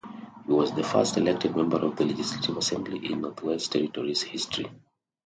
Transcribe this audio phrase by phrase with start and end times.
[0.47, 4.65] He was the first elected Member of the Legislative Assembly in Northwest Territories' history.